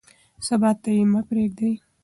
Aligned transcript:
سبا 0.47 0.69
ته 0.81 0.89
یې 0.97 1.03
مه 1.11 1.21
پرېږدئ. 1.29 1.73